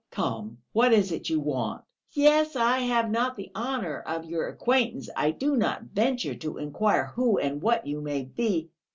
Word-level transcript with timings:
"Come, 0.09 0.57
what 0.73 0.93
is 0.93 1.11
it 1.11 1.29
you 1.29 1.39
want?" 1.39 1.83
"Yes... 2.09 2.55
I 2.55 2.79
have 2.79 3.11
not 3.11 3.35
the 3.35 3.51
honour 3.55 3.99
of 3.99 4.25
your 4.25 4.47
acquaintance; 4.47 5.11
I 5.15 5.29
do 5.29 5.55
not 5.55 5.83
venture 5.93 6.33
to 6.33 6.57
inquire 6.57 7.11
who 7.13 7.37
and 7.37 7.61
what 7.61 7.85
you 7.85 8.01
may 8.01 8.23
be.... 8.23 8.71